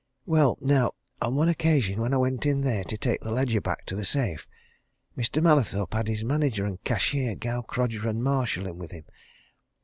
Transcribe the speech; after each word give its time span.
Well, 0.25 0.57
now, 0.61 0.95
on 1.21 1.35
one 1.35 1.47
occasion, 1.47 2.01
when 2.01 2.11
I 2.11 2.17
went 2.17 2.47
in 2.47 2.61
there, 2.61 2.83
to 2.85 2.97
take 2.97 3.23
a 3.23 3.29
ledger 3.29 3.61
back 3.61 3.85
to 3.85 3.95
the 3.95 4.03
safe, 4.03 4.47
Mr. 5.15 5.43
Mallathorpe 5.43 5.93
had 5.93 6.07
his 6.07 6.23
manager 6.23 6.65
and 6.65 6.83
cashier, 6.83 7.35
Gaukrodger 7.35 8.09
and 8.09 8.23
Marshall 8.23 8.65
in 8.65 8.79
with 8.79 8.89
him. 8.93 9.03